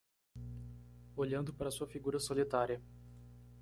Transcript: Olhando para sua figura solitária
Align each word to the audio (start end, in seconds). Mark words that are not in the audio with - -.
Olhando 1.15 1.53
para 1.53 1.69
sua 1.69 1.85
figura 1.85 2.17
solitária 2.17 2.81